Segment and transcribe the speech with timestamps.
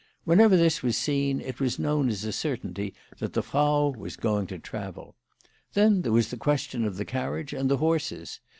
[0.23, 4.47] Whenever this was seen it was known as a certainty that the Frau was going
[4.47, 5.15] to travel.
[5.73, 8.39] Then there was the question of the carriage and the horses.